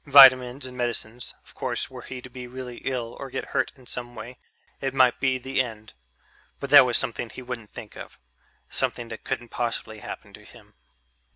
[0.07, 3.85] Vitamins and medicines of course, were he to get really ill or get hurt in
[3.85, 4.39] some way,
[4.79, 5.93] it might be the end...
[6.59, 8.17] but that was something he wouldn't think of
[8.67, 10.73] something that couldn't possibly happen to him....